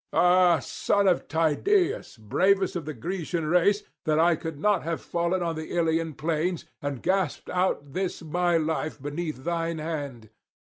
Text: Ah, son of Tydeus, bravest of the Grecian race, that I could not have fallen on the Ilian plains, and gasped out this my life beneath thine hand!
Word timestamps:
Ah, 0.13 0.57
son 0.57 1.07
of 1.07 1.27
Tydeus, 1.27 2.17
bravest 2.17 2.75
of 2.75 2.85
the 2.85 2.93
Grecian 2.95 3.45
race, 3.45 3.83
that 4.05 4.17
I 4.17 4.35
could 4.35 4.59
not 4.59 4.81
have 4.81 4.99
fallen 4.99 5.43
on 5.43 5.53
the 5.55 5.77
Ilian 5.77 6.15
plains, 6.15 6.65
and 6.81 7.03
gasped 7.03 7.51
out 7.51 7.93
this 7.93 8.23
my 8.23 8.57
life 8.57 8.99
beneath 8.99 9.43
thine 9.43 9.77
hand! 9.77 10.31